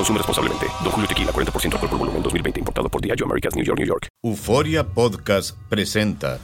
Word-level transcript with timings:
Consume 0.00 0.16
responsablemente. 0.16 0.66
Don 0.82 0.92
Julio 0.92 1.06
Tequila, 1.06 1.30
40% 1.30 1.74
alcohol 1.74 1.90
por 1.90 1.98
volumen, 1.98 2.22
2020. 2.22 2.60
Importado 2.60 2.88
por 2.88 3.02
Diageo 3.02 3.26
Americas, 3.26 3.54
New 3.54 3.62
York, 3.62 3.78
New 3.78 3.86
York. 3.86 4.08
Euforia 4.22 4.82
Podcast 4.82 5.58
presenta... 5.68 6.38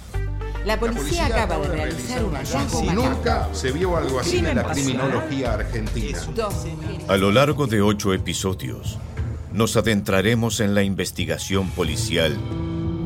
La 0.66 0.78
policía 0.78 1.24
acaba 1.24 1.56
de 1.60 1.68
realizar 1.68 2.22
un 2.22 2.34
hallazgo 2.34 2.80
Si 2.80 2.86
nunca 2.88 3.48
se 3.52 3.72
vio 3.72 3.96
algo 3.96 4.20
así 4.20 4.38
en 4.38 4.56
la 4.56 4.64
criminología 4.64 5.54
argentina. 5.54 6.18
A 7.08 7.16
lo 7.16 7.30
largo 7.30 7.66
de 7.66 7.80
ocho 7.80 8.12
episodios, 8.12 8.98
nos 9.52 9.78
adentraremos 9.78 10.60
en 10.60 10.74
la 10.74 10.82
investigación 10.82 11.70
policial 11.70 12.36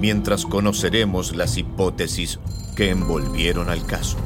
mientras 0.00 0.46
conoceremos 0.46 1.36
las 1.36 1.58
hipótesis 1.58 2.40
que 2.74 2.90
envolvieron 2.90 3.68
al 3.70 3.86
caso. 3.86 4.16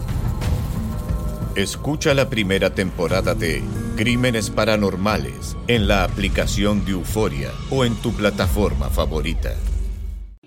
Escucha 1.56 2.14
la 2.14 2.28
primera 2.28 2.74
temporada 2.74 3.36
de 3.36 3.62
Crímenes 3.94 4.50
Paranormales 4.50 5.56
en 5.68 5.86
la 5.86 6.02
aplicación 6.02 6.84
de 6.84 6.90
Euforia 6.90 7.52
o 7.70 7.84
en 7.84 7.94
tu 7.94 8.12
plataforma 8.12 8.90
favorita. 8.90 9.54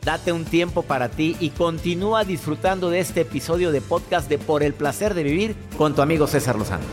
Date 0.03 0.33
un 0.33 0.43
tiempo 0.43 0.81
para 0.81 1.07
ti 1.07 1.37
y 1.39 1.51
continúa 1.51 2.25
disfrutando 2.25 2.89
de 2.89 2.99
este 2.99 3.21
episodio 3.21 3.71
de 3.71 3.79
podcast 3.79 4.27
de 4.27 4.37
Por 4.37 4.63
el 4.63 4.73
placer 4.73 5.13
de 5.13 5.23
vivir 5.23 5.55
con 5.77 5.95
tu 5.95 6.01
amigo 6.01 6.27
César 6.27 6.57
Lozano. 6.57 6.83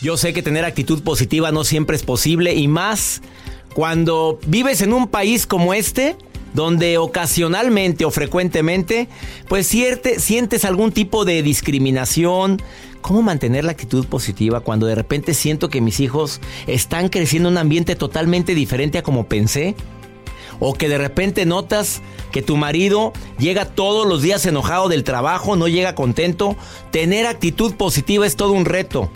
Yo 0.00 0.16
sé 0.16 0.32
que 0.32 0.42
tener 0.42 0.64
actitud 0.64 1.02
positiva 1.02 1.52
no 1.52 1.62
siempre 1.62 1.96
es 1.96 2.04
posible 2.04 2.54
y 2.54 2.68
más 2.68 3.20
cuando 3.74 4.38
vives 4.46 4.80
en 4.80 4.94
un 4.94 5.08
país 5.08 5.46
como 5.46 5.74
este, 5.74 6.16
donde 6.54 6.96
ocasionalmente 6.98 8.04
o 8.04 8.10
frecuentemente, 8.10 9.08
pues 9.48 9.66
sientes 9.66 10.64
algún 10.64 10.92
tipo 10.92 11.24
de 11.24 11.42
discriminación. 11.42 12.62
¿Cómo 13.02 13.20
mantener 13.20 13.64
la 13.64 13.72
actitud 13.72 14.06
positiva 14.06 14.60
cuando 14.60 14.86
de 14.86 14.94
repente 14.94 15.34
siento 15.34 15.68
que 15.68 15.82
mis 15.82 16.00
hijos 16.00 16.40
están 16.66 17.10
creciendo 17.10 17.50
en 17.50 17.54
un 17.54 17.58
ambiente 17.58 17.96
totalmente 17.96 18.54
diferente 18.54 18.96
a 18.96 19.02
como 19.02 19.26
pensé? 19.26 19.74
O 20.60 20.72
que 20.72 20.88
de 20.88 20.96
repente 20.96 21.44
notas 21.44 22.00
que 22.30 22.40
tu 22.40 22.56
marido 22.56 23.12
llega 23.38 23.66
todos 23.66 24.06
los 24.06 24.22
días 24.22 24.46
enojado 24.46 24.88
del 24.88 25.04
trabajo, 25.04 25.56
no 25.56 25.68
llega 25.68 25.94
contento. 25.94 26.56
Tener 26.92 27.26
actitud 27.26 27.74
positiva 27.74 28.26
es 28.26 28.36
todo 28.36 28.52
un 28.52 28.64
reto. 28.64 29.10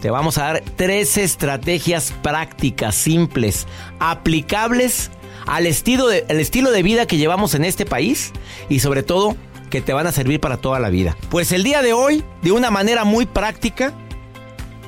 Te 0.00 0.10
vamos 0.10 0.38
a 0.38 0.44
dar 0.44 0.62
tres 0.76 1.18
estrategias 1.18 2.14
prácticas, 2.22 2.94
simples, 2.94 3.66
aplicables 3.98 5.10
al 5.46 5.66
estilo, 5.66 6.08
de, 6.08 6.24
estilo 6.28 6.70
de 6.70 6.82
vida 6.82 7.06
que 7.06 7.16
llevamos 7.16 7.54
en 7.54 7.64
este 7.64 7.86
país 7.86 8.32
y 8.68 8.80
sobre 8.80 9.02
todo 9.02 9.36
que 9.70 9.80
te 9.80 9.92
van 9.92 10.06
a 10.06 10.12
servir 10.12 10.40
para 10.40 10.58
toda 10.58 10.78
la 10.78 10.90
vida. 10.90 11.16
Pues 11.30 11.52
el 11.52 11.62
día 11.62 11.82
de 11.82 11.92
hoy, 11.92 12.24
de 12.42 12.52
una 12.52 12.70
manera 12.70 13.04
muy 13.04 13.26
práctica, 13.26 13.94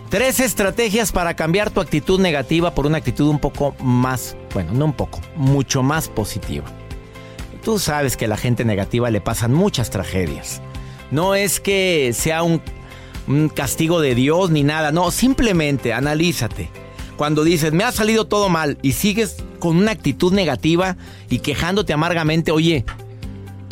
Tres 0.09 0.41
estrategias 0.41 1.13
para 1.13 1.37
cambiar 1.37 1.71
tu 1.71 1.83
actitud 1.83 2.19
negativa 2.19 2.75
por 2.75 2.87
una 2.87 2.97
actitud 2.97 3.29
un 3.29 3.39
poco 3.39 3.75
más, 3.83 4.39
bueno, 4.55 4.73
no 4.73 4.87
un 4.87 4.95
poco, 4.95 5.21
mucho 5.37 5.83
más 5.83 6.09
positiva. 6.09 6.65
Tú 7.63 7.79
sabes 7.79 8.17
que 8.17 8.25
a 8.25 8.29
la 8.29 8.39
gente 8.39 8.65
negativa 8.65 9.11
le 9.11 9.21
pasan 9.21 9.53
muchas 9.53 9.91
tragedias. 9.91 10.63
No 11.11 11.35
es 11.35 11.61
que 11.61 12.13
sea 12.15 12.43
un, 12.43 12.63
un 13.27 13.51
castigo 13.51 14.01
de 14.01 14.15
Dios 14.15 14.51
ni 14.51 14.63
nada, 14.63 14.93
no, 14.93 15.11
simplemente 15.11 15.93
analízate. 15.93 16.71
Cuando 17.19 17.45
dices, 17.45 17.75
me 17.75 17.85
ha 17.85 17.93
salido 17.93 18.27
todo 18.27 18.49
mal 18.49 18.79
y 18.81 18.93
sigues 18.93 19.37
con 19.59 19.77
una 19.77 19.93
actitud 19.93 20.33
negativa 20.33 20.97
y 21.29 21.39
quejándote 21.39 21.93
amargamente, 21.93 22.53
oye, 22.53 22.85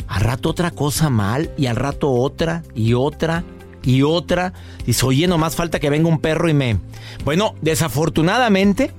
al 0.07 0.21
rato 0.21 0.49
otra 0.49 0.71
cosa 0.71 1.09
mal 1.09 1.51
y 1.57 1.65
al 1.65 1.75
rato 1.75 2.11
otra 2.11 2.63
y 2.75 2.93
otra 2.93 3.43
y 3.83 4.03
otra. 4.03 4.53
Dice, 4.85 5.05
oye, 5.05 5.27
nomás 5.27 5.55
falta 5.55 5.79
que 5.79 5.89
venga 5.89 6.09
un 6.09 6.19
perro 6.19 6.49
y 6.49 6.53
me... 6.53 6.77
Bueno, 7.23 7.55
desafortunadamente 7.61 8.91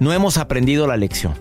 no 0.00 0.12
hemos 0.12 0.36
aprendido 0.36 0.86
la 0.86 0.96
lección. 0.96 1.34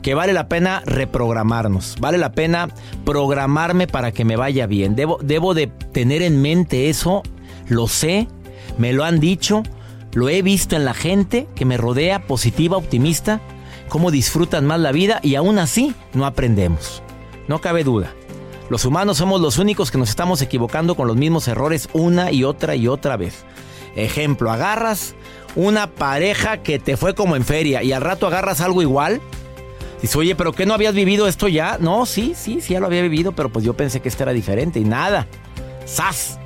Que 0.00 0.14
vale 0.14 0.32
la 0.32 0.48
pena 0.48 0.82
reprogramarnos. 0.84 1.96
Vale 2.00 2.18
la 2.18 2.32
pena 2.32 2.68
programarme 3.04 3.86
para 3.86 4.10
que 4.10 4.24
me 4.24 4.36
vaya 4.36 4.66
bien. 4.66 4.96
Debo, 4.96 5.18
debo 5.22 5.54
de 5.54 5.68
tener 5.68 6.22
en 6.22 6.42
mente 6.42 6.88
eso. 6.88 7.22
Lo 7.68 7.86
sé. 7.86 8.26
Me 8.78 8.92
lo 8.92 9.04
han 9.04 9.20
dicho. 9.20 9.62
Lo 10.14 10.28
he 10.28 10.42
visto 10.42 10.76
en 10.76 10.84
la 10.84 10.94
gente 10.94 11.46
que 11.54 11.64
me 11.64 11.76
rodea, 11.76 12.26
positiva, 12.26 12.76
optimista. 12.76 13.40
Cómo 13.92 14.10
disfrutan 14.10 14.64
más 14.64 14.80
la 14.80 14.90
vida 14.90 15.20
y 15.22 15.34
aún 15.34 15.58
así 15.58 15.94
no 16.14 16.24
aprendemos. 16.24 17.02
No 17.46 17.60
cabe 17.60 17.84
duda. 17.84 18.14
Los 18.70 18.86
humanos 18.86 19.18
somos 19.18 19.42
los 19.42 19.58
únicos 19.58 19.90
que 19.90 19.98
nos 19.98 20.08
estamos 20.08 20.40
equivocando 20.40 20.94
con 20.94 21.08
los 21.08 21.18
mismos 21.18 21.46
errores 21.46 21.90
una 21.92 22.32
y 22.32 22.42
otra 22.42 22.74
y 22.74 22.88
otra 22.88 23.18
vez. 23.18 23.44
Ejemplo, 23.94 24.50
agarras 24.50 25.14
una 25.56 25.88
pareja 25.88 26.62
que 26.62 26.78
te 26.78 26.96
fue 26.96 27.14
como 27.14 27.36
en 27.36 27.44
feria 27.44 27.82
y 27.82 27.92
al 27.92 28.00
rato 28.00 28.26
agarras 28.26 28.62
algo 28.62 28.80
igual. 28.80 29.20
Dices, 30.00 30.16
oye, 30.16 30.34
pero 30.36 30.54
¿qué 30.54 30.64
no 30.64 30.72
habías 30.72 30.94
vivido 30.94 31.28
esto 31.28 31.46
ya? 31.46 31.76
No, 31.78 32.06
sí, 32.06 32.32
sí, 32.34 32.62
sí, 32.62 32.72
ya 32.72 32.80
lo 32.80 32.86
había 32.86 33.02
vivido, 33.02 33.32
pero 33.32 33.50
pues 33.50 33.62
yo 33.62 33.74
pensé 33.74 34.00
que 34.00 34.08
esto 34.08 34.22
era 34.22 34.32
diferente 34.32 34.80
y 34.80 34.84
nada. 34.84 35.26
¡Sas! 35.84 36.38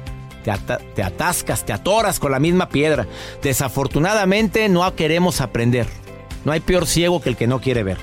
Te, 0.43 0.53
te 0.97 1.03
atascas, 1.05 1.65
te 1.65 1.73
atoras 1.73 2.19
con 2.19 2.33
la 2.33 2.41
misma 2.41 2.69
piedra. 2.69 3.07
Desafortunadamente 3.41 4.69
no 4.69 4.97
queremos 4.97 5.41
aprender. 5.41 5.87
No 6.47 6.53
hay 6.53 6.61
peor 6.61 6.87
ciego 6.87 7.21
que 7.21 7.29
el 7.29 7.37
que 7.37 7.49
no 7.49 7.61
quiere 7.61 7.83
ver. 7.83 7.99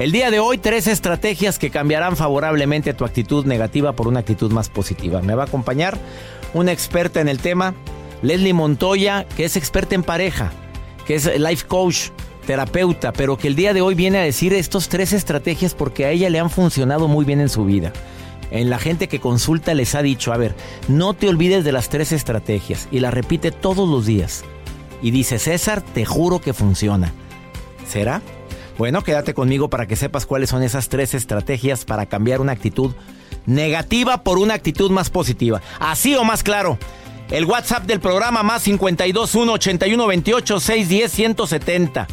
El 0.00 0.10
día 0.10 0.32
de 0.32 0.40
hoy, 0.40 0.58
tres 0.58 0.88
estrategias 0.88 1.60
que 1.60 1.70
cambiarán 1.70 2.16
favorablemente 2.16 2.92
tu 2.92 3.04
actitud 3.04 3.46
negativa 3.46 3.92
por 3.92 4.08
una 4.08 4.18
actitud 4.18 4.50
más 4.50 4.68
positiva. 4.68 5.22
Me 5.22 5.36
va 5.36 5.44
a 5.44 5.46
acompañar 5.46 5.96
una 6.54 6.72
experta 6.72 7.20
en 7.20 7.28
el 7.28 7.38
tema, 7.38 7.72
Leslie 8.20 8.52
Montoya, 8.52 9.26
que 9.36 9.44
es 9.44 9.56
experta 9.56 9.94
en 9.94 10.02
pareja, 10.02 10.50
que 11.06 11.14
es 11.14 11.38
life 11.38 11.66
coach, 11.68 12.08
terapeuta, 12.48 13.12
pero 13.12 13.38
que 13.38 13.46
el 13.46 13.54
día 13.54 13.72
de 13.72 13.80
hoy 13.80 13.94
viene 13.94 14.18
a 14.18 14.22
decir 14.22 14.52
estos 14.54 14.88
tres 14.88 15.12
estrategias 15.12 15.76
porque 15.76 16.04
a 16.04 16.10
ella 16.10 16.30
le 16.30 16.40
han 16.40 16.50
funcionado 16.50 17.06
muy 17.06 17.24
bien 17.24 17.40
en 17.40 17.48
su 17.48 17.64
vida. 17.64 17.92
En 18.50 18.70
la 18.70 18.80
gente 18.80 19.06
que 19.06 19.20
consulta 19.20 19.72
les 19.72 19.94
ha 19.94 20.02
dicho, 20.02 20.32
a 20.32 20.36
ver, 20.36 20.56
no 20.88 21.14
te 21.14 21.28
olvides 21.28 21.62
de 21.62 21.70
las 21.70 21.90
tres 21.90 22.10
estrategias 22.10 22.88
y 22.90 22.98
la 22.98 23.12
repite 23.12 23.52
todos 23.52 23.88
los 23.88 24.04
días. 24.04 24.42
Y 25.00 25.12
dice, 25.12 25.38
César, 25.38 25.80
te 25.80 26.04
juro 26.04 26.40
que 26.40 26.54
funciona. 26.54 27.12
¿Será? 27.86 28.22
Bueno, 28.76 29.02
quédate 29.02 29.34
conmigo 29.34 29.70
para 29.70 29.86
que 29.86 29.96
sepas 29.96 30.26
cuáles 30.26 30.50
son 30.50 30.62
esas 30.62 30.88
tres 30.88 31.14
estrategias 31.14 31.84
para 31.84 32.06
cambiar 32.06 32.40
una 32.40 32.52
actitud 32.52 32.92
negativa 33.46 34.22
por 34.22 34.38
una 34.38 34.54
actitud 34.54 34.90
más 34.90 35.10
positiva. 35.10 35.60
Así 35.78 36.14
o 36.16 36.24
más 36.24 36.42
claro. 36.42 36.78
El 37.30 37.44
WhatsApp 37.44 37.84
del 37.84 38.00
programa 38.00 38.42
más 38.42 38.64
521 38.64 39.52
81 39.52 40.06
28 40.06 40.60
610 40.60 41.12
170. 41.12 42.06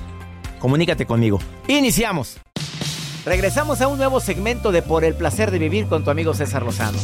Comunícate 0.59 1.06
conmigo. 1.06 1.39
Iniciamos. 1.68 2.38
Regresamos 3.25 3.81
a 3.81 3.88
un 3.88 3.97
nuevo 3.97 4.19
segmento 4.19 4.71
de 4.71 4.81
Por 4.81 5.03
el 5.03 5.15
placer 5.15 5.51
de 5.51 5.59
vivir 5.59 5.88
con 5.88 6.03
tu 6.03 6.12
amigo 6.12 6.33
César 6.33 6.63
Lozano. 6.63 6.97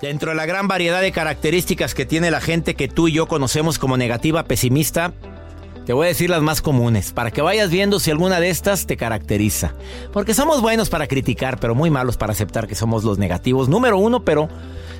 Dentro 0.00 0.30
de 0.30 0.36
la 0.36 0.46
gran 0.46 0.68
variedad 0.68 1.00
de 1.00 1.12
características 1.12 1.94
que 1.94 2.04
tiene 2.04 2.30
la 2.30 2.40
gente 2.40 2.74
que 2.74 2.88
tú 2.88 3.08
y 3.08 3.12
yo 3.12 3.26
conocemos 3.26 3.78
como 3.78 3.96
negativa, 3.96 4.44
pesimista, 4.44 5.14
te 5.86 5.92
voy 5.92 6.06
a 6.06 6.08
decir 6.08 6.30
las 6.30 6.40
más 6.42 6.62
comunes, 6.62 7.12
para 7.12 7.30
que 7.30 7.42
vayas 7.42 7.70
viendo 7.70 8.00
si 8.00 8.10
alguna 8.10 8.40
de 8.40 8.48
estas 8.48 8.86
te 8.86 8.96
caracteriza. 8.96 9.74
Porque 10.12 10.32
somos 10.32 10.62
buenos 10.62 10.88
para 10.88 11.06
criticar, 11.06 11.58
pero 11.60 11.74
muy 11.74 11.90
malos 11.90 12.16
para 12.16 12.32
aceptar 12.32 12.66
que 12.66 12.74
somos 12.74 13.04
los 13.04 13.18
negativos. 13.18 13.68
Número 13.68 13.98
uno, 13.98 14.24
pero, 14.24 14.48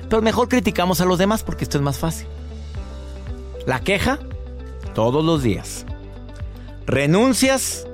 pero 0.09 0.21
mejor 0.21 0.47
criticamos 0.47 1.01
a 1.01 1.05
los 1.05 1.17
demás 1.17 1.43
porque 1.43 1.63
esto 1.63 1.77
es 1.77 1.83
más 1.83 1.97
fácil. 1.97 2.27
La 3.65 3.79
queja, 3.79 4.19
todos 4.93 5.25
los 5.25 5.41
días. 5.41 5.85
renuncias 6.85 7.87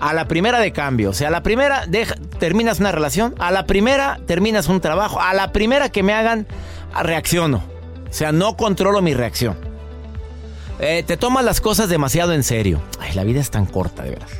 a 0.00 0.14
la 0.14 0.28
primera 0.28 0.60
de 0.60 0.72
cambio. 0.72 1.10
O 1.10 1.12
sea, 1.12 1.28
a 1.28 1.30
la 1.30 1.42
primera 1.42 1.84
terminas 2.38 2.80
una 2.80 2.92
relación, 2.92 3.34
a 3.38 3.50
la 3.50 3.66
primera 3.66 4.18
terminas 4.26 4.68
un 4.68 4.80
trabajo, 4.80 5.20
a 5.20 5.34
la 5.34 5.52
primera 5.52 5.90
que 5.90 6.02
me 6.02 6.14
hagan, 6.14 6.46
reacciono. 7.02 7.62
O 8.08 8.12
sea, 8.12 8.32
no 8.32 8.56
controlo 8.56 9.02
mi 9.02 9.12
reacción. 9.12 9.67
Eh, 10.80 11.02
te 11.06 11.16
tomas 11.16 11.44
las 11.44 11.60
cosas 11.60 11.88
demasiado 11.88 12.32
en 12.32 12.42
serio. 12.42 12.80
Ay, 13.00 13.14
la 13.14 13.24
vida 13.24 13.40
es 13.40 13.50
tan 13.50 13.66
corta, 13.66 14.02
de 14.02 14.10
veras. 14.10 14.30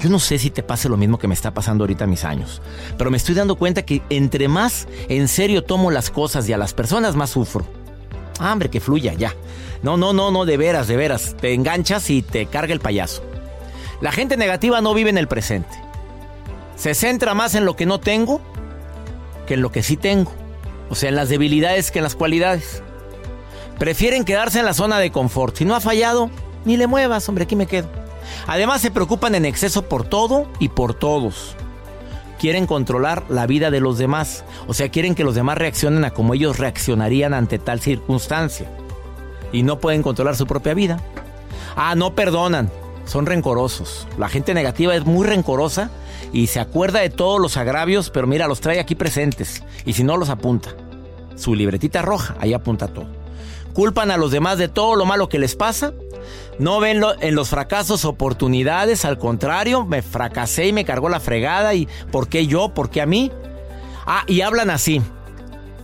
Yo 0.00 0.08
no 0.08 0.18
sé 0.18 0.38
si 0.38 0.50
te 0.50 0.62
pase 0.62 0.88
lo 0.88 0.96
mismo 0.96 1.18
que 1.18 1.28
me 1.28 1.34
está 1.34 1.52
pasando 1.52 1.84
ahorita 1.84 2.04
a 2.04 2.06
mis 2.06 2.24
años, 2.24 2.62
pero 2.96 3.10
me 3.10 3.18
estoy 3.18 3.34
dando 3.34 3.56
cuenta 3.56 3.82
que 3.82 4.00
entre 4.08 4.48
más 4.48 4.88
en 5.08 5.28
serio 5.28 5.62
tomo 5.62 5.90
las 5.90 6.10
cosas 6.10 6.48
y 6.48 6.54
a 6.54 6.58
las 6.58 6.72
personas 6.72 7.16
más 7.16 7.30
sufro. 7.30 7.66
Ah, 8.38 8.52
hombre, 8.52 8.70
que 8.70 8.80
fluya, 8.80 9.12
ya. 9.12 9.34
No, 9.82 9.98
no, 9.98 10.14
no, 10.14 10.30
no, 10.30 10.46
de 10.46 10.56
veras, 10.56 10.88
de 10.88 10.96
veras. 10.96 11.36
Te 11.38 11.52
enganchas 11.52 12.08
y 12.08 12.22
te 12.22 12.46
carga 12.46 12.72
el 12.72 12.80
payaso. 12.80 13.22
La 14.00 14.12
gente 14.12 14.38
negativa 14.38 14.80
no 14.80 14.94
vive 14.94 15.10
en 15.10 15.18
el 15.18 15.28
presente. 15.28 15.76
Se 16.76 16.94
centra 16.94 17.34
más 17.34 17.54
en 17.54 17.66
lo 17.66 17.76
que 17.76 17.84
no 17.84 18.00
tengo 18.00 18.40
que 19.46 19.54
en 19.54 19.62
lo 19.62 19.70
que 19.70 19.82
sí 19.82 19.96
tengo. 19.96 20.32
O 20.88 20.94
sea, 20.94 21.10
en 21.10 21.16
las 21.16 21.28
debilidades 21.28 21.90
que 21.90 21.98
en 21.98 22.04
las 22.04 22.14
cualidades. 22.14 22.82
Prefieren 23.80 24.26
quedarse 24.26 24.58
en 24.58 24.66
la 24.66 24.74
zona 24.74 24.98
de 24.98 25.10
confort. 25.10 25.56
Si 25.56 25.64
no 25.64 25.74
ha 25.74 25.80
fallado, 25.80 26.28
ni 26.66 26.76
le 26.76 26.86
muevas, 26.86 27.26
hombre, 27.30 27.44
aquí 27.44 27.56
me 27.56 27.64
quedo. 27.64 27.88
Además, 28.46 28.82
se 28.82 28.90
preocupan 28.90 29.34
en 29.34 29.46
exceso 29.46 29.88
por 29.88 30.06
todo 30.06 30.48
y 30.58 30.68
por 30.68 30.92
todos. 30.92 31.56
Quieren 32.38 32.66
controlar 32.66 33.24
la 33.30 33.46
vida 33.46 33.70
de 33.70 33.80
los 33.80 33.96
demás. 33.96 34.44
O 34.66 34.74
sea, 34.74 34.90
quieren 34.90 35.14
que 35.14 35.24
los 35.24 35.34
demás 35.34 35.56
reaccionen 35.56 36.04
a 36.04 36.10
como 36.10 36.34
ellos 36.34 36.58
reaccionarían 36.58 37.32
ante 37.32 37.58
tal 37.58 37.80
circunstancia. 37.80 38.70
Y 39.50 39.62
no 39.62 39.80
pueden 39.80 40.02
controlar 40.02 40.36
su 40.36 40.46
propia 40.46 40.74
vida. 40.74 41.00
Ah, 41.74 41.94
no 41.94 42.14
perdonan. 42.14 42.70
Son 43.06 43.24
rencorosos. 43.24 44.06
La 44.18 44.28
gente 44.28 44.52
negativa 44.52 44.94
es 44.94 45.06
muy 45.06 45.26
rencorosa 45.26 45.90
y 46.34 46.48
se 46.48 46.60
acuerda 46.60 47.00
de 47.00 47.08
todos 47.08 47.40
los 47.40 47.56
agravios, 47.56 48.10
pero 48.10 48.26
mira, 48.26 48.46
los 48.46 48.60
trae 48.60 48.78
aquí 48.78 48.94
presentes. 48.94 49.62
Y 49.86 49.94
si 49.94 50.04
no, 50.04 50.18
los 50.18 50.28
apunta. 50.28 50.74
Su 51.34 51.54
libretita 51.54 52.02
roja, 52.02 52.36
ahí 52.40 52.52
apunta 52.52 52.86
todo. 52.86 53.19
Culpan 53.72 54.10
a 54.10 54.16
los 54.16 54.30
demás 54.30 54.58
de 54.58 54.68
todo 54.68 54.96
lo 54.96 55.04
malo 55.06 55.28
que 55.28 55.38
les 55.38 55.54
pasa. 55.56 55.92
No 56.58 56.80
ven 56.80 57.00
lo- 57.00 57.20
en 57.22 57.34
los 57.34 57.48
fracasos 57.48 58.04
oportunidades, 58.04 59.04
al 59.04 59.18
contrario, 59.18 59.86
me 59.86 60.02
fracasé 60.02 60.66
y 60.68 60.72
me 60.72 60.84
cargó 60.84 61.08
la 61.08 61.20
fregada. 61.20 61.74
¿Y 61.74 61.88
por 62.12 62.28
qué 62.28 62.46
yo? 62.46 62.74
¿Por 62.74 62.90
qué 62.90 63.00
a 63.00 63.06
mí? 63.06 63.30
Ah, 64.06 64.24
y 64.26 64.40
hablan 64.42 64.70
así. 64.70 65.00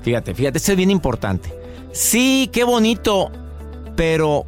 Fíjate, 0.02 0.34
fíjate, 0.34 0.58
esto 0.58 0.72
es 0.72 0.76
bien 0.76 0.90
importante. 0.90 1.52
Sí, 1.92 2.50
qué 2.52 2.64
bonito, 2.64 3.30
pero 3.96 4.44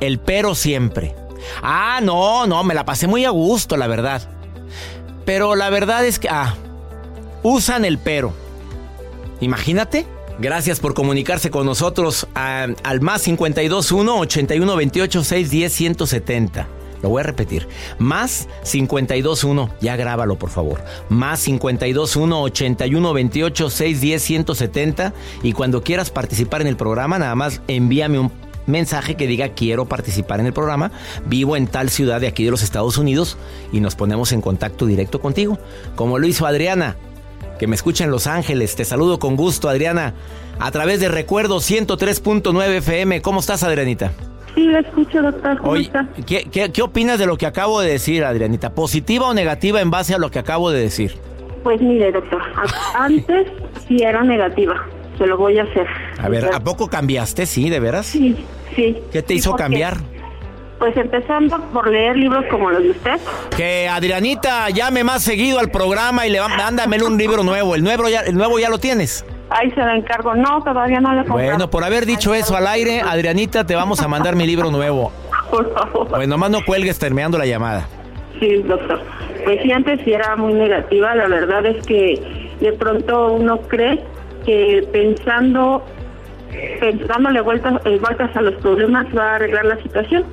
el 0.00 0.18
pero 0.18 0.54
siempre. 0.54 1.14
Ah, 1.62 2.00
no, 2.02 2.46
no, 2.46 2.62
me 2.64 2.74
la 2.74 2.84
pasé 2.84 3.06
muy 3.06 3.24
a 3.24 3.30
gusto, 3.30 3.76
la 3.76 3.86
verdad. 3.86 4.22
Pero 5.24 5.54
la 5.54 5.70
verdad 5.70 6.04
es 6.04 6.18
que, 6.18 6.28
ah, 6.28 6.54
usan 7.42 7.84
el 7.84 7.98
pero. 7.98 8.32
Imagínate. 9.40 10.06
Gracias 10.42 10.80
por 10.80 10.92
comunicarse 10.92 11.52
con 11.52 11.66
nosotros 11.66 12.26
al 12.34 13.00
más 13.00 13.22
521 13.22 14.18
81 14.18 14.76
28 14.76 15.22
610 15.22 15.72
170. 15.72 16.68
Lo 17.00 17.10
voy 17.10 17.20
a 17.20 17.22
repetir. 17.22 17.68
Más 18.00 18.48
521. 18.68 19.70
Ya 19.80 19.94
grábalo, 19.94 20.34
por 20.34 20.50
favor. 20.50 20.82
Más 21.08 21.44
521 21.44 22.42
81 22.42 23.12
28 23.12 23.70
610 23.70 24.22
170. 24.22 25.14
Y 25.44 25.52
cuando 25.52 25.84
quieras 25.84 26.10
participar 26.10 26.60
en 26.60 26.66
el 26.66 26.76
programa, 26.76 27.20
nada 27.20 27.36
más 27.36 27.62
envíame 27.68 28.18
un 28.18 28.32
mensaje 28.66 29.14
que 29.14 29.28
diga 29.28 29.50
quiero 29.50 29.84
participar 29.84 30.40
en 30.40 30.46
el 30.46 30.52
programa. 30.52 30.90
Vivo 31.24 31.56
en 31.56 31.68
tal 31.68 31.88
ciudad 31.88 32.20
de 32.20 32.26
aquí 32.26 32.44
de 32.44 32.50
los 32.50 32.64
Estados 32.64 32.98
Unidos 32.98 33.38
y 33.70 33.78
nos 33.78 33.94
ponemos 33.94 34.32
en 34.32 34.40
contacto 34.40 34.86
directo 34.86 35.20
contigo. 35.20 35.60
Como 35.94 36.18
lo 36.18 36.26
hizo 36.26 36.46
Adriana 36.46 36.96
que 37.62 37.68
me 37.68 37.76
escucha 37.76 38.02
en 38.02 38.10
Los 38.10 38.26
Ángeles. 38.26 38.74
Te 38.74 38.84
saludo 38.84 39.20
con 39.20 39.36
gusto, 39.36 39.68
Adriana, 39.68 40.14
a 40.58 40.72
través 40.72 40.98
de 40.98 41.06
Recuerdo 41.08 41.58
103.9 41.58 42.78
FM. 42.78 43.22
¿Cómo 43.22 43.38
estás, 43.38 43.62
Adrianita? 43.62 44.10
Sí, 44.56 44.64
la 44.66 44.80
escucho, 44.80 45.22
doctor. 45.22 45.58
¿Cómo 45.58 45.70
Oye, 45.70 45.82
está? 45.84 46.08
¿qué, 46.26 46.48
qué, 46.50 46.72
qué 46.72 46.82
opinas 46.82 47.20
de 47.20 47.26
lo 47.26 47.36
que 47.38 47.46
acabo 47.46 47.80
de 47.80 47.92
decir, 47.92 48.24
Adrianita? 48.24 48.74
¿Positiva 48.74 49.28
o 49.28 49.32
negativa 49.32 49.80
en 49.80 49.92
base 49.92 50.12
a 50.12 50.18
lo 50.18 50.28
que 50.32 50.40
acabo 50.40 50.72
de 50.72 50.80
decir? 50.80 51.14
Pues 51.62 51.80
mire, 51.80 52.10
doctor, 52.10 52.42
antes 52.98 53.46
sí 53.86 54.02
era 54.02 54.24
negativa. 54.24 54.84
Se 55.16 55.24
lo 55.28 55.38
voy 55.38 55.56
a 55.60 55.62
hacer. 55.62 55.86
A 56.18 56.28
ver. 56.28 56.50
¿a 56.52 56.58
poco 56.64 56.88
cambiaste? 56.88 57.46
Sí, 57.46 57.70
¿de 57.70 57.78
veras? 57.78 58.06
Sí, 58.06 58.34
sí. 58.74 58.98
¿Qué 59.12 59.22
te 59.22 59.34
Sí, 59.34 59.38
hizo 59.38 59.54
cambiar? 59.54 59.98
Pues 60.78 60.96
empezando 60.96 61.60
por 61.72 61.88
leer 61.88 62.16
libros 62.16 62.44
como 62.50 62.70
los 62.70 62.82
de 62.82 62.90
usted. 62.90 63.20
Que 63.56 63.88
Adrianita 63.88 64.68
llame 64.70 65.04
más 65.04 65.22
seguido 65.22 65.60
al 65.60 65.70
programa 65.70 66.26
y 66.26 66.30
le 66.30 66.40
va, 66.40 66.48
mándame 66.48 67.00
un 67.02 67.16
libro 67.16 67.44
nuevo. 67.44 67.74
El 67.74 67.84
nuevo 67.84 68.08
ya, 68.08 68.20
el 68.20 68.36
nuevo 68.36 68.58
ya 68.58 68.68
lo 68.68 68.78
tienes. 68.78 69.24
Ahí 69.50 69.70
se 69.70 69.80
la 69.80 69.94
encargo. 69.94 70.34
No, 70.34 70.62
todavía 70.62 71.00
no 71.00 71.12
le 71.12 71.20
he 71.20 71.24
comprado. 71.24 71.50
Bueno, 71.50 71.70
por 71.70 71.84
haber 71.84 72.06
dicho 72.06 72.34
eso 72.34 72.56
al 72.56 72.66
aire, 72.66 73.00
Adrianita, 73.00 73.64
te 73.64 73.76
vamos 73.76 74.00
a 74.00 74.08
mandar 74.08 74.34
mi 74.34 74.46
libro 74.46 74.70
nuevo. 74.70 75.12
Por 75.50 75.72
favor. 75.74 76.08
Bueno, 76.08 76.26
nomás 76.26 76.50
no 76.50 76.64
cuelgues 76.64 76.98
terminando 76.98 77.38
la 77.38 77.46
llamada. 77.46 77.86
Sí, 78.40 78.62
doctor. 78.62 79.00
Pues 79.44 79.62
sí, 79.62 79.70
antes 79.70 80.00
sí 80.04 80.12
era 80.12 80.34
muy 80.36 80.54
negativa. 80.54 81.14
La 81.14 81.28
verdad 81.28 81.66
es 81.66 81.86
que 81.86 82.50
de 82.60 82.72
pronto 82.72 83.34
uno 83.34 83.60
cree 83.68 84.02
que 84.46 84.88
pensando, 84.92 85.84
dándole 87.06 87.40
vueltas, 87.40 87.74
eh, 87.84 87.98
vueltas 88.00 88.34
a 88.36 88.40
los 88.40 88.54
problemas 88.54 89.06
va 89.16 89.32
a 89.32 89.34
arreglar 89.36 89.66
la 89.66 89.76
situación. 89.82 90.24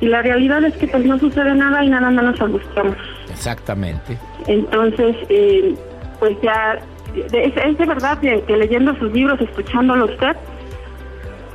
Y 0.00 0.06
la 0.06 0.22
realidad 0.22 0.64
es 0.64 0.74
que 0.76 0.88
pues 0.88 1.04
no 1.04 1.18
sucede 1.18 1.54
nada 1.54 1.84
y 1.84 1.90
nada 1.90 2.10
más 2.10 2.24
nos 2.24 2.40
angustiamos. 2.40 2.96
Exactamente. 3.30 4.18
Entonces, 4.46 5.16
eh, 5.28 5.74
pues 6.18 6.36
ya, 6.42 6.78
es, 7.14 7.52
es 7.56 7.78
de 7.78 7.86
verdad 7.86 8.18
que, 8.18 8.42
que 8.42 8.56
leyendo 8.56 8.94
sus 8.98 9.12
libros, 9.12 9.40
escuchándolo 9.40 10.06
usted, 10.06 10.36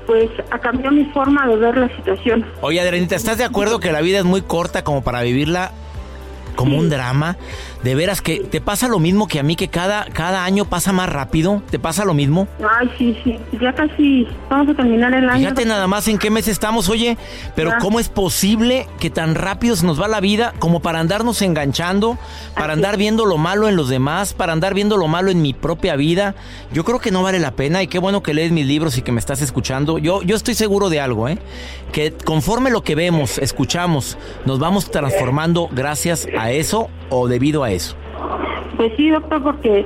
pues 0.05 0.29
ha 0.51 0.59
cambiado 0.59 0.95
mi 0.95 1.05
forma 1.05 1.47
de 1.47 1.55
ver 1.55 1.77
la 1.77 1.89
situación. 1.95 2.45
Oye, 2.61 2.79
Adrianita, 2.79 3.15
¿estás 3.15 3.37
de 3.37 3.43
acuerdo 3.43 3.79
que 3.79 3.91
la 3.91 4.01
vida 4.01 4.19
es 4.19 4.25
muy 4.25 4.41
corta 4.41 4.83
como 4.83 5.03
para 5.03 5.21
vivirla 5.23 5.71
como 6.55 6.77
un 6.77 6.89
drama? 6.89 7.37
De 7.85 7.93
veras 7.93 8.19
que 8.19 8.39
te 8.39 8.61
pasa 8.61 8.87
lo 8.87 8.97
mismo 8.97 9.27
que 9.27 9.37
a 9.39 9.43
mí, 9.43 9.55
que 9.55 9.67
cada, 9.67 10.05
cada 10.05 10.43
año 10.43 10.65
pasa 10.65 10.91
más 10.91 11.07
rápido. 11.07 11.61
¿Te 11.69 11.77
pasa 11.77 12.03
lo 12.03 12.15
mismo? 12.15 12.47
Ay, 12.79 12.89
sí, 12.97 13.15
sí, 13.23 13.37
ya 13.61 13.73
casi 13.73 14.27
vamos 14.49 14.69
a 14.69 14.73
terminar 14.73 15.13
el 15.13 15.29
año. 15.29 15.37
Fíjate 15.37 15.65
nada 15.65 15.85
más 15.85 16.07
en 16.07 16.17
qué 16.17 16.31
mes 16.31 16.47
estamos, 16.47 16.89
oye, 16.89 17.15
pero 17.55 17.69
Ya. 17.69 17.77
¿cómo 17.77 17.99
es 17.99 18.09
posible 18.09 18.87
que 18.99 19.11
tan 19.11 19.35
rápido 19.35 19.75
se 19.75 19.85
nos 19.85 20.01
va 20.01 20.07
la 20.07 20.19
vida 20.19 20.55
como 20.57 20.79
para 20.79 20.99
andarnos 20.99 21.43
enganchando, 21.43 22.17
para 22.55 22.73
Así 22.73 22.79
andar 22.79 22.97
viendo 22.97 23.23
lo 23.23 23.37
malo 23.37 23.69
en 23.69 23.75
los 23.75 23.87
demás, 23.87 24.33
para 24.33 24.51
andar 24.51 24.73
viendo 24.73 24.97
lo 24.97 25.07
malo 25.07 25.29
en 25.29 25.43
mi 25.43 25.53
propia 25.53 25.95
vida? 25.95 26.33
Yo 26.73 26.85
creo 26.85 26.97
que 26.97 27.11
no 27.11 27.21
vale 27.21 27.37
la 27.37 27.51
pena 27.51 27.83
y 27.83 27.87
qué 27.87 27.99
bueno 27.99 28.23
que 28.23 28.33
lees 28.33 28.51
mis 28.51 28.65
libros 28.65 28.97
y 28.97 29.03
que 29.03 29.11
me 29.11 29.19
estás 29.19 29.43
escuchando. 29.43 29.99
Yo, 29.99 30.23
yo 30.23 30.35
estoy 30.35 30.55
seguro 30.55 30.89
de 30.89 31.01
algo, 31.01 31.29
¿eh? 31.29 31.37
Que 31.91 32.11
conforme 32.11 32.71
lo 32.71 32.81
que 32.81 32.95
vemos, 32.95 33.37
escuchamos, 33.37 34.17
nos 34.45 34.57
vamos 34.57 34.89
transformando 34.89 35.69
gracias 35.71 36.27
a 36.35 36.49
eso 36.49 36.89
o 37.11 37.27
debido 37.27 37.63
a 37.63 37.69
eso. 37.69 37.74
Pues 38.77 38.91
sí, 38.97 39.09
doctor, 39.09 39.43
porque 39.43 39.85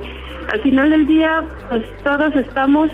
al 0.52 0.60
final 0.62 0.90
del 0.90 1.06
día, 1.06 1.44
pues 1.68 1.84
todos 2.02 2.34
estamos, 2.34 2.90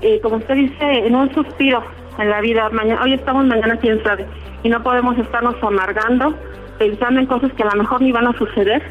eh, 0.00 0.20
como 0.22 0.36
usted 0.36 0.54
dice, 0.54 1.06
en 1.06 1.14
un 1.14 1.32
suspiro 1.34 1.82
en 2.18 2.30
la 2.30 2.40
vida. 2.40 2.68
Mañana, 2.70 3.02
hoy 3.02 3.14
estamos, 3.14 3.46
mañana 3.46 3.76
quién 3.76 4.02
sabe. 4.02 4.26
Y 4.62 4.68
no 4.68 4.82
podemos 4.82 5.18
estarnos 5.18 5.56
amargando, 5.62 6.34
pensando 6.78 7.20
en 7.20 7.26
cosas 7.26 7.52
que 7.54 7.62
a 7.62 7.66
lo 7.66 7.82
mejor 7.82 8.00
ni 8.02 8.12
van 8.12 8.26
a 8.26 8.38
suceder. 8.38 8.82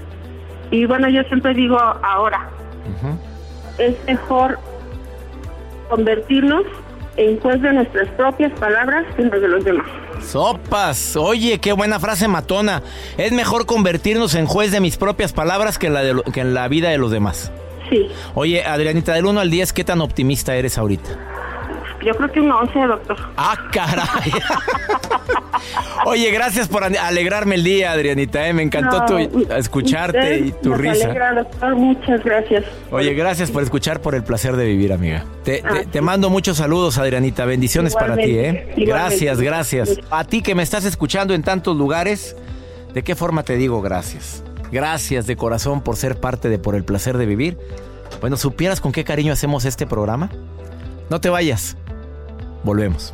Y 0.71 0.85
bueno, 0.85 1.09
yo 1.09 1.23
siempre 1.23 1.53
digo 1.53 1.77
ahora, 1.77 2.49
es 3.77 3.95
mejor 4.05 4.59
convertirnos 5.89 6.63
en 7.17 7.39
juez 7.39 7.61
de 7.61 7.73
nuestras 7.73 8.07
propias 8.09 8.51
palabras 8.59 9.05
que 9.15 9.23
en 9.23 9.29
las 9.29 9.41
de 9.41 9.47
los 9.47 9.63
demás. 9.63 9.87
Sopas, 10.21 11.15
oye, 11.15 11.59
qué 11.59 11.73
buena 11.73 11.99
frase 11.99 12.27
matona. 12.27 12.81
Es 13.17 13.31
mejor 13.31 13.65
convertirnos 13.65 14.35
en 14.35 14.45
juez 14.45 14.71
de 14.71 14.79
mis 14.79 14.97
propias 14.97 15.33
palabras 15.33 15.77
que 15.77 15.87
en 15.87 15.93
la, 15.93 16.01
de 16.01 16.13
lo- 16.13 16.23
que 16.23 16.41
en 16.41 16.53
la 16.53 16.67
vida 16.67 16.89
de 16.89 16.97
los 16.97 17.11
demás. 17.11 17.51
Sí, 17.89 18.07
Oye, 18.35 18.63
Adrianita, 18.63 19.13
del 19.13 19.25
1 19.25 19.39
al 19.39 19.49
10, 19.49 19.73
¿qué 19.73 19.83
tan 19.83 20.01
optimista 20.01 20.55
eres 20.55 20.77
ahorita? 20.77 21.09
yo 22.05 22.13
creo 22.15 22.31
que 22.31 22.39
un 22.39 22.49
11, 22.51 22.79
doctor. 22.79 23.17
¡Ah, 23.35 23.57
caray! 23.71 24.31
Oye, 26.09 26.31
gracias 26.31 26.67
por 26.67 26.83
alegrarme 26.83 27.55
el 27.55 27.63
día, 27.63 27.91
Adrianita. 27.91 28.47
¿eh? 28.47 28.53
Me 28.53 28.63
encantó 28.63 28.99
No, 28.99 29.05
tu, 29.05 29.53
escucharte 29.53 30.39
y 30.39 30.51
tu 30.51 30.69
nos 30.69 30.79
risa. 30.79 31.05
alegra, 31.05 31.33
doctor. 31.35 31.75
Muchas 31.75 32.23
gracias. 32.23 32.65
Oye, 32.91 33.13
gracias 33.13 33.51
por 33.51 33.61
escuchar, 33.63 34.01
por 34.01 34.15
el 34.15 34.23
placer 34.23 34.55
de 34.55 34.65
vivir, 34.65 34.91
amiga. 34.91 35.25
Te, 35.43 35.61
Ah, 35.63 35.81
te 35.89 36.01
mando 36.01 36.29
muchos 36.29 36.57
saludos, 36.57 36.97
Adrianita. 36.97 37.45
Bendiciones 37.45 37.93
para 37.93 38.15
ti, 38.15 38.37
¿eh? 38.39 38.73
Gracias, 38.77 39.39
gracias. 39.39 39.99
A 40.09 40.23
ti 40.23 40.41
que 40.41 40.55
me 40.55 40.63
estás 40.63 40.85
escuchando 40.85 41.33
en 41.33 41.43
tantos 41.43 41.77
lugares, 41.77 42.35
¿de 42.93 43.03
qué 43.03 43.15
forma 43.15 43.43
te 43.43 43.55
digo 43.55 43.81
gracias? 43.81 44.43
Gracias 44.71 45.27
de 45.27 45.35
corazón 45.35 45.81
por 45.81 45.95
ser 45.95 46.19
parte 46.19 46.49
de 46.49 46.59
Por 46.59 46.75
el 46.75 46.83
placer 46.83 47.17
de 47.17 47.25
vivir. 47.25 47.57
Bueno, 48.21 48.35
¿supieras 48.37 48.81
con 48.81 48.91
qué 48.91 49.03
cariño 49.03 49.33
hacemos 49.33 49.65
este 49.65 49.85
programa? 49.85 50.29
No 51.09 51.21
te 51.21 51.29
vayas. 51.29 51.77
Volvemos. 52.63 53.13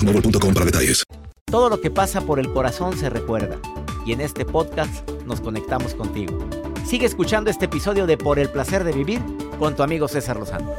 boostmobile.com 0.00 0.54
para 0.54 0.66
detalles. 0.66 1.04
Todo 1.46 1.68
lo 1.68 1.80
que 1.80 1.90
pasa 1.90 2.20
por 2.20 2.38
el 2.38 2.52
corazón 2.52 2.96
se 2.96 3.10
recuerda. 3.10 3.58
Y 4.06 4.12
en 4.12 4.20
este 4.20 4.44
podcast 4.44 5.08
nos 5.26 5.40
conectamos 5.40 5.94
contigo. 5.94 6.38
Sigue 6.86 7.06
escuchando 7.06 7.50
este 7.50 7.66
episodio 7.66 8.06
de 8.06 8.16
Por 8.16 8.38
el 8.38 8.48
placer 8.48 8.84
de 8.84 8.92
vivir 8.92 9.20
con 9.58 9.76
tu 9.76 9.82
amigo 9.82 10.08
César 10.08 10.38
Lozano. 10.38 10.72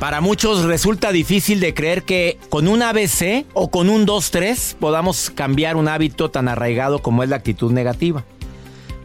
Para 0.00 0.20
muchos 0.20 0.64
resulta 0.64 1.10
difícil 1.10 1.58
de 1.60 1.74
creer 1.74 2.02
que 2.02 2.38
con 2.50 2.68
un 2.68 2.82
ABC 2.82 3.46
o 3.54 3.70
con 3.70 3.88
un 3.88 4.06
2-3 4.06 4.76
podamos 4.76 5.30
cambiar 5.30 5.76
un 5.76 5.88
hábito 5.88 6.30
tan 6.30 6.48
arraigado 6.48 7.00
como 7.00 7.22
es 7.22 7.28
la 7.28 7.36
actitud 7.36 7.72
negativa. 7.72 8.24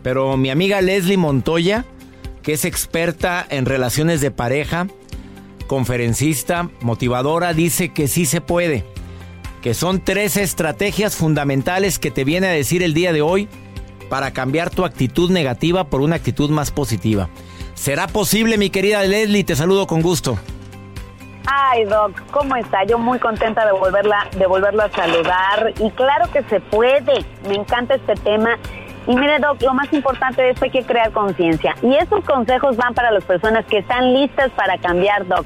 Pero 0.03 0.35
mi 0.37 0.49
amiga 0.49 0.81
Leslie 0.81 1.17
Montoya, 1.17 1.85
que 2.43 2.53
es 2.53 2.65
experta 2.65 3.45
en 3.49 3.65
relaciones 3.65 4.19
de 4.21 4.31
pareja, 4.31 4.87
conferencista, 5.71 6.67
motivadora, 6.81 7.53
dice 7.53 7.93
que 7.93 8.09
sí 8.09 8.25
se 8.25 8.41
puede. 8.41 8.83
Que 9.61 9.73
son 9.73 10.01
tres 10.03 10.35
estrategias 10.35 11.15
fundamentales 11.15 11.97
que 11.97 12.11
te 12.11 12.25
viene 12.25 12.47
a 12.47 12.51
decir 12.51 12.83
el 12.83 12.93
día 12.93 13.13
de 13.13 13.21
hoy 13.21 13.47
para 14.09 14.31
cambiar 14.31 14.69
tu 14.69 14.83
actitud 14.83 15.31
negativa 15.31 15.85
por 15.85 16.01
una 16.01 16.17
actitud 16.17 16.49
más 16.49 16.71
positiva. 16.71 17.29
¿Será 17.73 18.07
posible, 18.07 18.57
mi 18.57 18.69
querida 18.69 19.01
Leslie? 19.03 19.45
Te 19.45 19.55
saludo 19.55 19.87
con 19.87 20.01
gusto. 20.01 20.37
Ay, 21.47 21.85
Doc, 21.85 22.19
¿cómo 22.31 22.57
está? 22.57 22.83
Yo 22.83 22.97
muy 22.97 23.17
contenta 23.19 23.65
de 23.65 23.71
volverla, 23.71 24.27
de 24.37 24.45
volverlo 24.47 24.83
a 24.83 24.91
saludar. 24.91 25.73
Y 25.79 25.89
claro 25.91 26.29
que 26.33 26.43
se 26.49 26.59
puede. 26.59 27.25
Me 27.47 27.55
encanta 27.55 27.95
este 27.95 28.15
tema. 28.15 28.59
Y 29.11 29.15
mire, 29.17 29.39
Doc, 29.39 29.61
lo 29.61 29.73
más 29.73 29.91
importante 29.91 30.41
de 30.41 30.51
esto 30.51 30.63
hay 30.63 30.71
que 30.71 30.83
crear 30.83 31.11
conciencia. 31.11 31.75
Y 31.83 31.95
esos 31.95 32.23
consejos 32.23 32.77
van 32.77 32.93
para 32.93 33.11
las 33.11 33.25
personas 33.25 33.65
que 33.65 33.79
están 33.79 34.13
listas 34.13 34.51
para 34.51 34.77
cambiar, 34.77 35.27
Doc. 35.27 35.45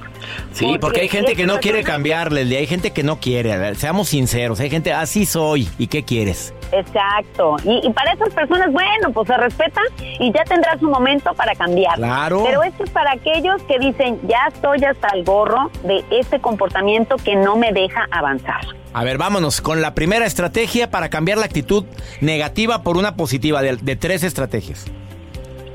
Sí, 0.52 0.78
porque, 0.80 1.02
hay 1.02 1.08
gente 1.08 1.36
que 1.36 1.48
no 1.48 1.60
quiere 1.60 1.82
cambiar, 1.82 2.32
Leslie. 2.32 2.60
Hay 2.60 2.68
gente 2.68 2.92
que 2.92 3.02
no 3.02 3.20
quiere. 3.20 3.74
Seamos 3.74 4.10
sinceros. 4.10 4.60
Hay 4.60 4.70
gente, 4.70 4.94
así 4.94 5.26
soy. 5.26 5.68
¿Y 5.80 5.88
qué 5.88 6.04
quieres? 6.04 6.54
Exacto. 6.72 7.56
Y, 7.64 7.88
y 7.88 7.90
para 7.92 8.14
esas 8.14 8.32
personas, 8.36 8.72
bueno, 8.72 9.12
pues 9.12 9.28
se 9.28 9.36
respeta 9.36 9.82
y 10.20 10.32
ya 10.32 10.44
tendrá 10.44 10.78
su 10.78 10.88
momento 10.88 11.34
para 11.34 11.56
cambiar. 11.56 11.96
Claro. 11.96 12.44
Pero 12.46 12.62
esto 12.62 12.84
es 12.84 12.92
para 12.92 13.14
aquellos 13.14 13.64
que 13.64 13.80
dicen, 13.80 14.20
ya 14.28 14.46
estoy 14.48 14.84
hasta 14.86 15.08
el 15.16 15.24
gorro 15.24 15.72
de 15.84 16.06
este 16.12 16.40
comportamiento 16.40 17.16
que 17.16 17.36
no 17.36 17.56
me 17.56 17.72
deja 17.72 18.06
avanzar. 18.12 18.62
A 18.96 19.04
ver, 19.04 19.18
vámonos 19.18 19.60
con 19.60 19.82
la 19.82 19.94
primera 19.94 20.26
estrategia 20.26 20.90
para 20.90 21.10
cambiar 21.10 21.38
la 21.38 21.44
actitud 21.44 21.84
negativa 22.22 22.82
por 22.82 22.96
una 22.96 23.18
positiva 23.18 23.62
de, 23.62 23.96
tres 23.98 24.24
estrategias. 24.24 24.86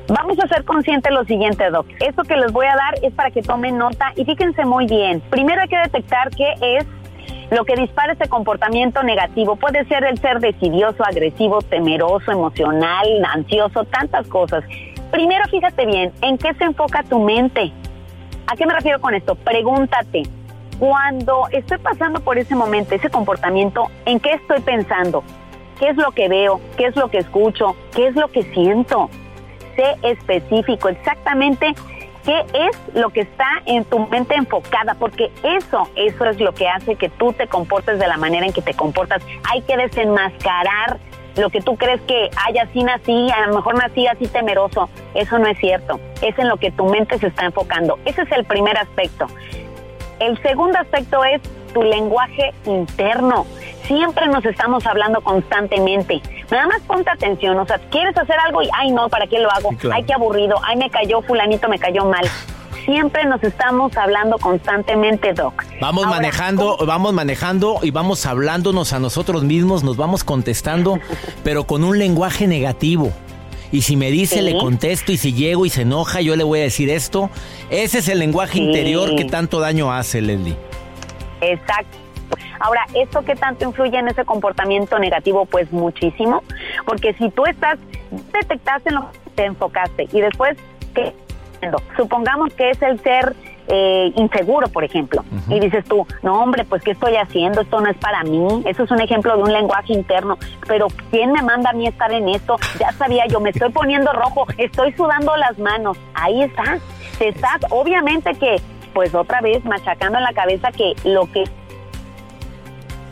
Vamos 0.07 0.39
a 0.43 0.47
ser 0.47 0.65
conscientes 0.65 1.07
de 1.07 1.15
lo 1.15 1.23
siguiente, 1.25 1.69
Doc. 1.69 1.85
Esto 1.99 2.23
que 2.23 2.35
les 2.35 2.51
voy 2.51 2.65
a 2.65 2.75
dar 2.75 2.95
es 3.03 3.13
para 3.13 3.29
que 3.29 3.43
tomen 3.43 3.77
nota 3.77 4.11
y 4.15 4.25
fíjense 4.25 4.65
muy 4.65 4.87
bien. 4.87 5.21
Primero 5.29 5.61
hay 5.61 5.67
que 5.67 5.77
detectar 5.77 6.31
qué 6.31 6.55
es 6.79 6.87
lo 7.51 7.63
que 7.63 7.75
dispara 7.75 8.13
este 8.13 8.27
comportamiento 8.27 9.03
negativo. 9.03 9.55
Puede 9.55 9.85
ser 9.85 10.03
el 10.03 10.17
ser 10.17 10.39
decidioso, 10.39 11.05
agresivo, 11.05 11.61
temeroso, 11.61 12.31
emocional, 12.31 13.05
ansioso, 13.35 13.83
tantas 13.83 14.25
cosas. 14.29 14.63
Primero 15.11 15.47
fíjate 15.51 15.85
bien, 15.85 16.11
¿en 16.23 16.39
qué 16.39 16.55
se 16.55 16.63
enfoca 16.63 17.03
tu 17.03 17.19
mente? 17.19 17.71
¿A 18.47 18.55
qué 18.55 18.65
me 18.65 18.73
refiero 18.73 18.99
con 18.99 19.13
esto? 19.13 19.35
Pregúntate, 19.35 20.23
cuando 20.81 21.47
estoy 21.51 21.77
pasando 21.77 22.21
por 22.21 22.39
ese 22.39 22.55
momento, 22.55 22.95
ese 22.95 23.11
comportamiento, 23.11 23.91
¿en 24.05 24.19
qué 24.19 24.31
estoy 24.31 24.61
pensando? 24.61 25.23
¿Qué 25.79 25.89
es 25.89 25.95
lo 25.95 26.09
que 26.09 26.27
veo? 26.27 26.59
¿Qué 26.75 26.87
es 26.87 26.95
lo 26.95 27.07
que 27.11 27.19
escucho? 27.19 27.75
¿Qué 27.93 28.07
es 28.07 28.15
lo 28.15 28.29
que 28.29 28.41
siento? 28.51 29.07
Sé 29.75 29.95
específico, 30.01 30.89
exactamente 30.89 31.75
qué 32.25 32.39
es 32.53 32.95
lo 32.95 33.11
que 33.11 33.21
está 33.21 33.61
en 33.67 33.85
tu 33.85 33.99
mente 34.07 34.33
enfocada, 34.33 34.95
porque 34.95 35.31
eso, 35.43 35.87
eso 35.95 36.25
es 36.25 36.39
lo 36.39 36.51
que 36.55 36.67
hace 36.67 36.95
que 36.95 37.09
tú 37.09 37.31
te 37.31 37.45
comportes 37.45 37.99
de 37.99 38.07
la 38.07 38.17
manera 38.17 38.47
en 38.47 38.51
que 38.51 38.63
te 38.63 38.73
comportas. 38.73 39.21
Hay 39.51 39.61
que 39.61 39.77
desenmascarar 39.77 40.97
lo 41.37 41.51
que 41.51 41.61
tú 41.61 41.77
crees 41.77 42.01
que, 42.01 42.31
ay, 42.43 42.57
así 42.57 42.83
nací, 42.83 43.29
a 43.29 43.45
lo 43.45 43.55
mejor 43.55 43.75
nací 43.75 44.07
así 44.07 44.25
temeroso. 44.25 44.89
Eso 45.13 45.37
no 45.37 45.45
es 45.45 45.59
cierto. 45.59 45.99
Es 46.23 46.37
en 46.39 46.49
lo 46.49 46.57
que 46.57 46.71
tu 46.71 46.85
mente 46.85 47.19
se 47.19 47.27
está 47.27 47.45
enfocando. 47.45 47.99
Ese 48.03 48.23
es 48.23 48.31
el 48.31 48.45
primer 48.45 48.77
aspecto. 48.79 49.27
El 50.21 50.39
segundo 50.43 50.77
aspecto 50.77 51.23
es 51.25 51.41
tu 51.73 51.81
lenguaje 51.81 52.53
interno. 52.65 53.47
Siempre 53.87 54.27
nos 54.27 54.45
estamos 54.45 54.85
hablando 54.85 55.19
constantemente. 55.21 56.21
Nada 56.51 56.67
más 56.67 56.81
ponte 56.81 57.09
atención, 57.09 57.57
o 57.57 57.65
sea, 57.65 57.79
quieres 57.89 58.15
hacer 58.15 58.35
algo 58.45 58.61
y, 58.61 58.69
ay 58.77 58.91
no, 58.91 59.09
¿para 59.09 59.25
qué 59.25 59.39
lo 59.39 59.49
hago? 59.49 59.69
Claro. 59.79 59.95
Ay, 59.95 60.03
qué 60.03 60.13
aburrido, 60.13 60.55
ay, 60.63 60.77
me 60.77 60.91
cayó 60.91 61.23
fulanito, 61.23 61.67
me 61.67 61.79
cayó 61.79 62.05
mal. 62.05 62.23
Siempre 62.85 63.25
nos 63.25 63.41
estamos 63.43 63.97
hablando 63.97 64.37
constantemente, 64.37 65.33
Doc. 65.33 65.63
Vamos 65.79 66.05
Ahora, 66.05 66.17
manejando, 66.17 66.77
vamos 66.85 67.13
manejando 67.13 67.79
y 67.81 67.89
vamos 67.89 68.25
hablándonos 68.27 68.93
a 68.93 68.99
nosotros 68.99 69.43
mismos, 69.43 69.83
nos 69.83 69.97
vamos 69.97 70.23
contestando, 70.23 70.99
pero 71.43 71.65
con 71.65 71.83
un 71.83 71.97
lenguaje 71.97 72.45
negativo. 72.45 73.11
Y 73.71 73.81
si 73.83 73.95
me 73.95 74.11
dice, 74.11 74.35
Sí. 74.35 74.41
le 74.41 74.57
contesto, 74.57 75.11
y 75.11 75.17
si 75.17 75.33
llego 75.33 75.65
y 75.65 75.69
se 75.69 75.83
enoja, 75.83 76.21
yo 76.21 76.35
le 76.35 76.43
voy 76.43 76.59
a 76.59 76.63
decir 76.63 76.89
esto. 76.89 77.29
Ese 77.69 77.99
es 77.99 78.07
el 78.09 78.19
lenguaje 78.19 78.53
Sí. 78.53 78.63
interior 78.63 79.15
que 79.15 79.25
tanto 79.25 79.59
daño 79.59 79.91
hace, 79.93 80.21
Leslie. 80.21 80.55
Exacto. 81.41 81.97
Ahora, 82.59 82.85
¿esto 82.93 83.23
qué 83.25 83.35
tanto 83.35 83.65
influye 83.65 83.97
en 83.97 84.07
ese 84.07 84.23
comportamiento 84.23 84.99
negativo? 84.99 85.45
Pues 85.45 85.71
muchísimo, 85.71 86.43
porque 86.85 87.13
si 87.15 87.29
tú 87.29 87.45
estás, 87.45 87.79
detectaste 88.33 88.89
en 88.89 88.95
lo 88.95 89.11
que 89.11 89.17
te 89.35 89.45
enfocaste 89.45 90.07
y 90.11 90.21
después, 90.21 90.57
¿qué? 90.93 91.13
Supongamos 91.97 92.53
que 92.53 92.69
es 92.71 92.81
el 92.81 92.99
ser 93.01 93.35
eh, 93.73 94.11
inseguro, 94.17 94.67
por 94.67 94.83
ejemplo, 94.83 95.23
y 95.47 95.59
dices 95.61 95.85
tú, 95.85 96.05
no 96.23 96.41
hombre, 96.43 96.65
pues 96.65 96.81
¿qué 96.83 96.91
estoy 96.91 97.15
haciendo? 97.15 97.61
Esto 97.61 97.79
no 97.79 97.89
es 97.89 97.97
para 97.97 98.21
mí. 98.23 98.61
Eso 98.65 98.83
es 98.83 98.91
un 98.91 98.99
ejemplo 98.99 99.35
de 99.37 99.43
un 99.43 99.53
lenguaje 99.53 99.93
interno, 99.93 100.37
pero 100.67 100.87
¿quién 101.09 101.31
me 101.31 101.41
manda 101.41 101.69
a 101.69 101.73
mí 101.73 101.87
estar 101.87 102.11
en 102.11 102.27
esto? 102.29 102.57
Ya 102.79 102.91
sabía 102.93 103.25
yo, 103.27 103.39
me 103.39 103.51
estoy 103.51 103.69
poniendo 103.71 104.11
rojo, 104.11 104.45
estoy 104.57 104.91
sudando 104.93 105.35
las 105.37 105.57
manos. 105.57 105.97
Ahí 106.13 106.43
estás, 106.43 106.81
te 107.17 107.29
estás, 107.29 107.61
obviamente 107.69 108.33
que, 108.35 108.57
pues 108.93 109.15
otra 109.15 109.39
vez 109.39 109.63
machacando 109.63 110.17
en 110.17 110.25
la 110.25 110.33
cabeza 110.33 110.71
que 110.71 110.93
lo 111.05 111.31
que 111.31 111.45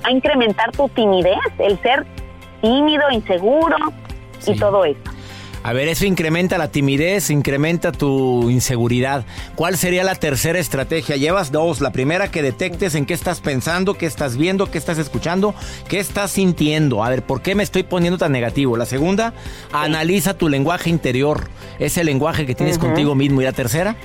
a 0.04 0.12
incrementar 0.12 0.72
tu 0.72 0.90
timidez, 0.90 1.40
el 1.60 1.80
ser 1.82 2.06
tímido, 2.62 3.10
inseguro 3.12 3.78
Sí. 4.40 4.54
y 4.54 4.60
todo 4.60 4.84
eso. 4.86 5.00
A 5.62 5.74
ver, 5.74 5.90
eso 5.90 6.06
incrementa 6.06 6.58
la 6.58 6.70
timidez, 6.70 7.30
incrementa 7.30 7.92
tu 7.92 8.50
inseguridad. 8.50 9.26
¿Cuál 9.56 9.78
sería 9.78 10.04
la 10.04 10.16
tercera 10.16 10.58
estrategia? 10.58 11.18
Llevas 11.18 11.52
dos. 11.52 11.82
La 11.82 11.92
primera, 11.92 12.32
que 12.32 12.42
detectes 12.42 12.96
en 12.96 13.06
qué 13.06 13.14
estás 13.14 13.42
pensando, 13.42 13.96
qué 13.96 14.06
estás 14.06 14.38
viendo, 14.38 14.72
qué 14.72 14.78
estás 14.78 14.98
escuchando, 14.98 15.54
qué 15.90 16.00
estás 16.00 16.32
sintiendo. 16.32 17.04
A 17.04 17.10
ver, 17.10 17.24
¿por 17.24 17.42
qué 17.42 17.56
me 17.56 17.64
estoy 17.64 17.84
poniendo 17.84 18.18
tan 18.18 18.32
negativo? 18.32 18.78
La 18.78 18.86
segunda, 18.86 19.34
analiza 19.74 20.34
tu 20.34 20.48
lenguaje 20.48 20.90
interior, 20.90 21.50
ese 21.78 22.06
lenguaje 22.06 22.46
que 22.46 22.56
tienes 22.56 22.78
contigo 22.78 23.14
mismo. 23.14 23.42
¿Y 23.42 23.44
la 23.44 23.54
tercera? 23.54 23.98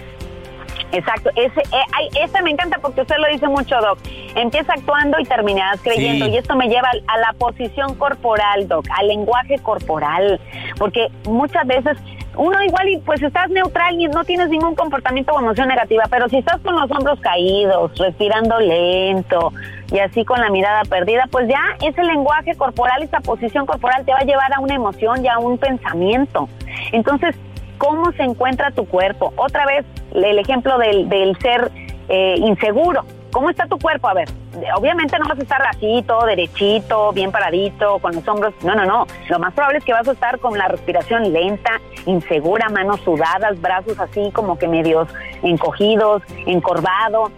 Exacto, 0.95 1.31
ese, 1.37 1.61
eh, 1.61 2.09
ese 2.23 2.43
me 2.43 2.51
encanta 2.51 2.79
porque 2.81 3.01
usted 3.03 3.17
lo 3.19 3.29
dice 3.29 3.47
mucho, 3.49 3.77
Doc. 3.81 3.99
Empieza 4.35 4.73
actuando 4.75 5.19
y 5.21 5.25
terminarás 5.25 5.81
creyendo. 5.83 6.27
Sí. 6.27 6.33
Y 6.33 6.37
esto 6.37 6.57
me 6.57 6.69
lleva 6.69 6.89
al- 6.93 7.03
a 7.09 7.19
la 7.19 7.33
posición 7.39 7.95
corporal, 7.97 8.69
Doc, 8.69 8.87
al 8.99 9.09
lenguaje 9.09 9.59
corporal. 9.59 10.41
Porque 10.79 11.09
muchas 11.29 11.67
veces 11.67 11.97
uno 12.37 12.61
igual 12.65 12.89
y 12.89 12.99
pues 12.99 13.23
estás 13.23 13.49
neutral 13.51 13.95
y 14.01 14.09
no 14.09 14.25
tienes 14.25 14.49
ningún 14.49 14.75
comportamiento 14.75 15.33
o 15.33 15.39
emoción 15.39 15.69
negativa, 15.69 16.03
pero 16.11 16.29
si 16.29 16.39
estás 16.39 16.61
con 16.63 16.75
los 16.75 16.91
hombros 16.91 17.21
caídos, 17.21 17.93
respirando 17.97 18.59
lento 18.59 19.53
y 19.93 20.01
así 20.01 20.25
con 20.25 20.41
la 20.41 20.51
mirada 20.51 20.83
perdida, 20.83 21.25
pues 21.31 21.47
ya 21.49 21.61
ese 21.87 22.03
lenguaje 22.03 22.57
corporal, 22.57 23.03
esa 23.05 23.21
posición 23.21 23.67
corporal 23.67 24.05
te 24.05 24.11
va 24.13 24.19
a 24.19 24.25
llevar 24.25 24.53
a 24.53 24.59
una 24.61 24.75
emoción 24.75 25.25
y 25.25 25.29
a 25.29 25.39
un 25.39 25.59
pensamiento. 25.59 26.49
Entonces, 26.91 27.37
¿cómo 27.79 28.13
se 28.13 28.23
encuentra 28.23 28.71
tu 28.71 28.87
cuerpo? 28.87 29.33
Otra 29.37 29.67
vez, 29.67 29.85
el 30.15 30.39
ejemplo 30.39 30.79
del, 30.79 31.09
del 31.09 31.39
ser 31.39 31.71
eh, 32.09 32.37
inseguro. 32.39 33.05
¿Cómo 33.33 33.51
está 33.51 33.67
tu 33.67 33.79
cuerpo? 33.79 34.07
A 34.09 34.15
ver, 34.15 34.29
obviamente 34.77 35.19
no 35.19 35.29
vas 35.29 35.39
a 35.39 35.43
estar 35.43 35.61
así, 35.67 36.05
todo 36.07 36.25
derechito, 36.25 37.13
bien 37.13 37.33
paradito, 37.33 37.99
con 37.99 38.15
los 38.15 38.27
hombros. 38.29 38.55
No, 38.63 38.77
no, 38.77 38.85
no. 38.85 39.07
Lo 39.29 39.39
más 39.41 39.53
probable 39.55 39.79
es 39.79 39.85
que 39.85 39.93
vas 39.93 40.07
a 40.07 40.13
estar 40.13 40.39
con 40.39 40.57
la 40.57 40.69
respiración 40.69 41.33
lenta, 41.33 41.81
insegura, 42.07 42.69
manos 42.69 43.01
sudadas, 43.01 43.61
brazos 43.61 43.99
así 43.99 44.31
como 44.33 44.57
que 44.57 44.69
medios 44.69 45.09
encogidos, 45.43 46.23
encorvado. 46.47 47.33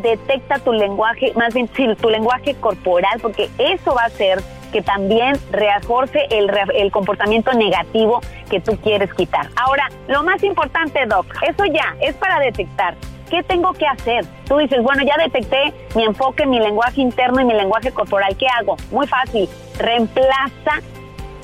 Detecta 0.00 0.58
tu 0.60 0.72
lenguaje, 0.72 1.34
más 1.36 1.52
bien 1.52 1.68
tu 1.68 2.08
lenguaje 2.08 2.54
corporal, 2.54 3.18
porque 3.20 3.50
eso 3.58 3.94
va 3.94 4.04
a 4.04 4.06
hacer 4.06 4.40
que 4.70 4.82
también 4.82 5.36
reforce 5.50 6.26
el, 6.30 6.50
el 6.74 6.90
comportamiento 6.90 7.52
negativo 7.52 8.20
que 8.48 8.60
tú 8.60 8.76
quieres 8.78 9.12
quitar. 9.14 9.48
Ahora, 9.56 9.88
lo 10.08 10.22
más 10.22 10.42
importante, 10.42 11.04
Doc, 11.06 11.26
eso 11.48 11.64
ya 11.66 11.96
es 12.00 12.14
para 12.16 12.38
detectar. 12.40 12.96
¿Qué 13.30 13.44
tengo 13.44 13.72
que 13.72 13.86
hacer? 13.86 14.24
Tú 14.48 14.58
dices, 14.58 14.82
bueno, 14.82 15.04
ya 15.04 15.14
detecté 15.22 15.72
mi 15.94 16.04
enfoque, 16.04 16.46
mi 16.46 16.58
lenguaje 16.58 17.00
interno 17.00 17.40
y 17.40 17.44
mi 17.44 17.54
lenguaje 17.54 17.92
corporal. 17.92 18.36
¿Qué 18.36 18.46
hago? 18.48 18.76
Muy 18.90 19.06
fácil. 19.06 19.48
Reemplaza 19.78 20.80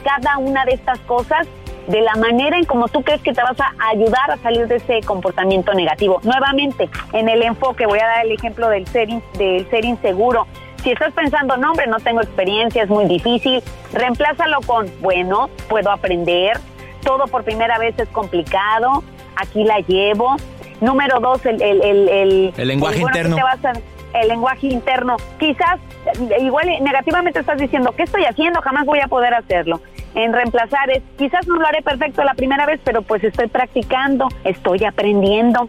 cada 0.02 0.38
una 0.38 0.64
de 0.64 0.72
estas 0.72 0.98
cosas 1.00 1.46
de 1.86 2.00
la 2.00 2.14
manera 2.16 2.58
en 2.58 2.64
como 2.64 2.88
tú 2.88 3.02
crees 3.02 3.22
que 3.22 3.32
te 3.32 3.42
vas 3.42 3.58
a 3.60 3.72
ayudar 3.90 4.30
a 4.30 4.36
salir 4.38 4.66
de 4.66 4.76
ese 4.76 5.00
comportamiento 5.02 5.72
negativo. 5.74 6.20
Nuevamente, 6.24 6.88
en 7.12 7.28
el 7.28 7.42
enfoque, 7.42 7.86
voy 7.86 8.00
a 8.00 8.06
dar 8.06 8.26
el 8.26 8.32
ejemplo 8.32 8.68
del 8.68 8.86
ser, 8.88 9.08
del 9.38 9.68
ser 9.70 9.84
inseguro. 9.84 10.46
Si 10.86 10.92
estás 10.92 11.12
pensando, 11.14 11.56
no, 11.56 11.72
hombre, 11.72 11.88
no 11.88 11.98
tengo 11.98 12.20
experiencia, 12.20 12.84
es 12.84 12.88
muy 12.88 13.06
difícil, 13.06 13.60
reemplázalo 13.92 14.60
con, 14.64 14.88
bueno, 15.00 15.50
puedo 15.68 15.90
aprender, 15.90 16.60
todo 17.02 17.26
por 17.26 17.42
primera 17.42 17.76
vez 17.76 17.98
es 17.98 18.08
complicado, 18.10 19.02
aquí 19.34 19.64
la 19.64 19.80
llevo, 19.80 20.36
Número 20.80 21.18
dos, 21.18 21.44
el, 21.44 21.60
el, 21.60 21.82
el, 21.82 22.54
el 22.56 22.68
lenguaje 22.68 23.00
interno. 23.00 23.36
el 24.14 24.28
lenguaje 24.28 24.66
interno. 24.68 25.16
Quizás, 25.40 25.80
igual 26.38 26.66
negativamente 26.82 27.40
estás 27.40 27.58
diciendo, 27.58 27.92
¿qué 27.96 28.04
estoy 28.04 28.24
haciendo? 28.24 28.60
Jamás 28.60 28.84
voy 28.84 29.00
a 29.00 29.08
poder 29.08 29.34
hacerlo. 29.34 29.80
En 30.14 30.32
reemplazar 30.32 30.88
es, 30.90 31.02
quizás 31.18 31.48
no 31.48 31.56
lo 31.56 31.66
haré 31.66 31.82
perfecto 31.82 32.22
la 32.22 32.34
primera 32.34 32.64
vez, 32.64 32.78
pero 32.84 33.02
pues 33.02 33.24
estoy 33.24 33.48
practicando, 33.48 34.28
estoy 34.44 34.84
aprendiendo. 34.84 35.68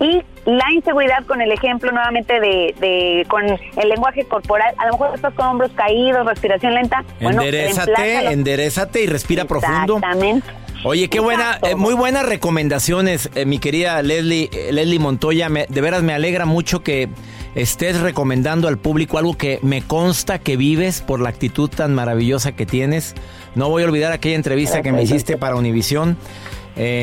Y 0.00 0.22
la 0.48 0.72
inseguridad 0.72 1.26
con 1.26 1.42
el 1.42 1.52
ejemplo 1.52 1.92
nuevamente 1.92 2.40
de, 2.40 2.74
de, 2.80 3.26
con 3.28 3.44
el 3.44 3.88
lenguaje 3.88 4.24
corporal, 4.24 4.74
a 4.78 4.86
lo 4.86 4.92
mejor 4.92 5.14
estás 5.14 5.34
con 5.34 5.46
hombros 5.46 5.70
caídos, 5.72 6.24
respiración 6.24 6.72
lenta. 6.74 7.04
Enderezate, 7.20 8.32
enderezate 8.32 9.02
y 9.02 9.06
respira 9.08 9.44
profundo. 9.44 9.96
Exactamente. 9.96 10.48
Oye, 10.84 11.08
qué 11.08 11.20
buena, 11.20 11.58
eh, 11.62 11.74
muy 11.74 11.92
buenas 11.92 12.24
recomendaciones, 12.24 13.28
eh, 13.34 13.44
mi 13.44 13.58
querida 13.58 14.00
Leslie, 14.00 14.48
eh, 14.52 14.72
Leslie 14.72 14.98
Montoya. 14.98 15.48
de 15.50 15.80
veras 15.82 16.02
me 16.02 16.14
alegra 16.14 16.46
mucho 16.46 16.82
que 16.82 17.10
estés 17.54 18.00
recomendando 18.00 18.68
al 18.68 18.78
público 18.78 19.18
algo 19.18 19.36
que 19.36 19.58
me 19.62 19.82
consta 19.82 20.38
que 20.38 20.56
vives 20.56 21.02
por 21.02 21.20
la 21.20 21.28
actitud 21.28 21.68
tan 21.68 21.94
maravillosa 21.94 22.52
que 22.52 22.64
tienes. 22.64 23.14
No 23.54 23.68
voy 23.68 23.82
a 23.82 23.86
olvidar 23.86 24.12
aquella 24.12 24.36
entrevista 24.36 24.80
que 24.80 24.92
me 24.92 25.02
hiciste 25.02 25.36
para 25.36 25.56
Univisión. 25.56 26.16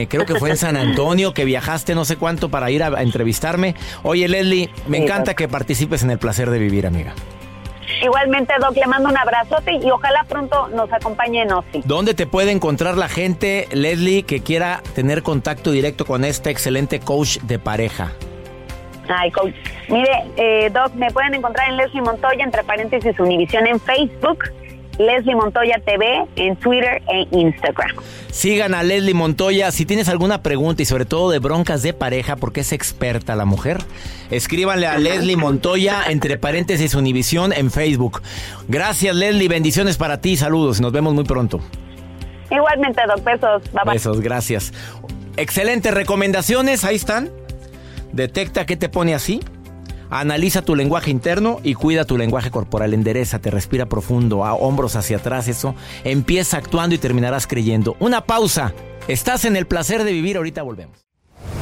Creo 0.09 0.25
que 0.25 0.35
fue 0.35 0.49
en 0.49 0.57
San 0.57 0.77
Antonio 0.77 1.33
que 1.33 1.45
viajaste 1.45 1.95
no 1.95 2.05
sé 2.05 2.17
cuánto 2.17 2.49
para 2.49 2.71
ir 2.71 2.83
a, 2.83 3.01
entrevistarme. 3.01 3.75
Oye, 4.03 4.27
Leslie, 4.27 4.69
me 4.87 4.97
encanta 4.97 5.33
que 5.33 5.47
participes 5.47 6.03
en 6.03 6.11
el 6.11 6.19
placer 6.19 6.49
de 6.49 6.59
vivir, 6.59 6.87
amiga. 6.87 7.13
Igualmente, 8.01 8.53
Doc, 8.59 8.75
le 8.75 8.87
mando 8.87 9.09
un 9.09 9.17
abrazote 9.17 9.73
y 9.73 9.89
ojalá 9.89 10.23
pronto 10.27 10.67
nos 10.69 10.91
acompañe 10.91 11.43
en 11.43 11.51
OSI. 11.51 11.81
¿Dónde 11.85 12.13
te 12.13 12.27
puede 12.27 12.51
encontrar 12.51 12.97
la 12.97 13.07
gente, 13.07 13.67
Leslie, 13.71 14.23
que 14.23 14.41
quiera 14.41 14.81
tener 14.93 15.23
contacto 15.23 15.71
directo 15.71 16.05
con 16.05 16.25
este 16.25 16.49
excelente 16.49 16.99
coach 16.99 17.39
de 17.39 17.59
pareja? 17.59 18.11
Ay, 19.07 19.31
coach. 19.31 19.53
Mire, 19.87 20.25
eh, 20.35 20.69
Doc, 20.71 20.93
me 20.95 21.11
pueden 21.11 21.35
encontrar 21.35 21.69
en 21.69 21.77
Leslie 21.77 22.01
Montoya, 22.01 22.43
entre 22.43 22.63
paréntesis, 22.63 23.19
Univisión 23.19 23.67
en 23.67 23.79
Facebook 23.79 24.45
Leslie 24.97 25.35
Montoya 25.35 25.81
TV 25.85 26.25
en 26.35 26.55
Twitter 26.55 27.01
e 27.07 27.27
Instagram. 27.31 27.95
Sigan 28.31 28.73
a 28.73 28.83
Leslie 28.83 29.13
Montoya. 29.13 29.71
Si 29.71 29.85
tienes 29.85 30.09
alguna 30.09 30.41
pregunta 30.41 30.81
y 30.81 30.85
sobre 30.85 31.05
todo 31.05 31.29
de 31.29 31.39
broncas 31.39 31.81
de 31.83 31.93
pareja, 31.93 32.35
porque 32.35 32.61
es 32.61 32.71
experta 32.71 33.35
la 33.35 33.45
mujer, 33.45 33.79
escríbanle 34.31 34.87
a 34.87 34.97
Leslie 34.97 35.37
Montoya, 35.37 36.03
entre 36.07 36.37
paréntesis 36.37 36.95
Univisión, 36.95 37.53
en 37.53 37.71
Facebook. 37.71 38.21
Gracias, 38.67 39.15
Leslie. 39.15 39.47
Bendiciones 39.47 39.97
para 39.97 40.21
ti. 40.21 40.37
Saludos. 40.37 40.81
Nos 40.81 40.91
vemos 40.91 41.13
muy 41.13 41.23
pronto. 41.23 41.59
Igualmente, 42.49 43.01
dos 43.07 43.23
Besos. 43.23 43.63
Bye 43.73 43.81
bye. 43.83 43.93
Besos. 43.93 44.21
Gracias. 44.21 44.73
Excelentes 45.37 45.93
recomendaciones. 45.93 46.85
Ahí 46.85 46.95
están. 46.95 47.29
Detecta 48.13 48.65
qué 48.65 48.77
te 48.77 48.87
pone 48.87 49.13
así 49.13 49.41
Analiza 50.09 50.61
tu 50.61 50.75
lenguaje 50.75 51.11
interno 51.11 51.59
y 51.63 51.73
cuida 51.73 52.05
tu 52.05 52.17
lenguaje 52.17 52.51
corporal. 52.51 52.91
te 53.03 53.51
respira 53.51 53.85
profundo, 53.87 54.45
a 54.45 54.53
hombros 54.53 54.95
hacia 54.95 55.17
atrás, 55.17 55.47
eso. 55.47 55.75
Empieza 56.03 56.57
actuando 56.57 56.95
y 56.95 56.97
terminarás 56.97 57.47
creyendo. 57.47 57.95
Una 57.99 58.25
pausa. 58.25 58.73
Estás 59.07 59.45
en 59.45 59.55
el 59.55 59.67
placer 59.67 60.03
de 60.03 60.11
vivir, 60.11 60.37
ahorita 60.37 60.63
volvemos. 60.63 61.05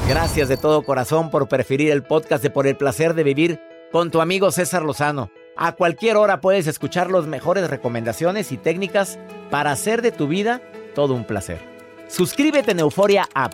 Gracias 0.08 0.50
de 0.50 0.58
todo 0.58 0.84
corazón 0.84 1.30
por 1.30 1.48
preferir 1.48 1.92
el 1.92 2.04
podcast 2.04 2.44
de 2.44 2.50
Por 2.50 2.68
el 2.68 2.76
placer 2.76 3.14
de 3.14 3.24
vivir 3.24 3.60
con 3.92 4.12
tu 4.12 4.22
amigo 4.22 4.52
César 4.52 4.84
Lozano. 4.84 5.30
A 5.56 5.74
cualquier 5.74 6.18
hora 6.18 6.42
puedes 6.42 6.68
escuchar 6.68 7.12
las 7.12 7.26
mejores 7.26 7.70
recomendaciones 7.70 8.52
y 8.52 8.58
técnicas 8.58 9.20
para 9.52 9.72
hacer 9.72 10.02
de 10.02 10.12
tu 10.12 10.28
vida 10.28 10.62
todo 10.96 11.14
un 11.14 11.26
placer. 11.26 11.60
Suscríbete 12.08 12.72
en 12.72 12.80
Euforia 12.80 13.28
App 13.34 13.54